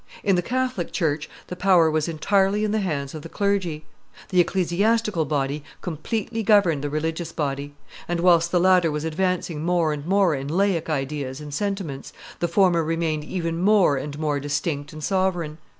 In 0.23 0.35
the 0.35 0.41
Catholic 0.41 0.91
church 0.91 1.29
the 1.45 1.55
power 1.55 1.91
was 1.91 2.07
entirely 2.07 2.63
in 2.65 2.71
the 2.71 2.79
hands 2.79 3.13
of 3.13 3.21
the 3.21 3.29
clergy; 3.29 3.85
the 4.29 4.39
ecclesiastical 4.39 5.25
body 5.25 5.63
completely 5.81 6.41
governed 6.41 6.83
the 6.83 6.89
religious 6.89 7.31
body; 7.31 7.75
and, 8.07 8.19
whilst 8.19 8.51
the 8.51 8.59
latter 8.59 8.89
was 8.89 9.03
advancing 9.03 9.63
more 9.63 9.93
and 9.93 10.07
more 10.07 10.33
in 10.33 10.47
laic 10.47 10.89
ideas 10.89 11.39
and 11.39 11.53
sentiments, 11.53 12.13
the 12.39 12.47
former 12.47 12.83
remained 12.83 13.23
even 13.25 13.59
more 13.61 13.95
and 13.95 14.17
more 14.17 14.39
distinct 14.39 14.91
and 14.91 15.03
sovereign. 15.03 15.59